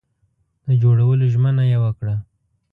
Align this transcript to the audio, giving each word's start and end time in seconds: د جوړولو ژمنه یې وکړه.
د 0.65 0.67
جوړولو 0.81 1.23
ژمنه 1.33 1.63
یې 1.71 1.77
وکړه. 1.83 2.15